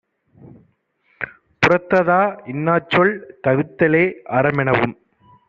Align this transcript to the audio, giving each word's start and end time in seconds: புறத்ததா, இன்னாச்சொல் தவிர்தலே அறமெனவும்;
புறத்ததா, 1.61 2.21
இன்னாச்சொல் 2.47 3.13
தவிர்தலே 3.47 4.03
அறமெனவும்; 4.31 4.95